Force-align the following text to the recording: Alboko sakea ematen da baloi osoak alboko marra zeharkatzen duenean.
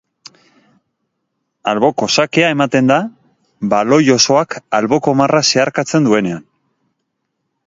Alboko 1.73 2.07
sakea 2.21 2.49
ematen 2.55 2.89
da 2.93 2.99
baloi 3.75 4.03
osoak 4.17 4.59
alboko 4.81 5.15
marra 5.23 5.45
zeharkatzen 5.53 6.11
duenean. 6.11 6.43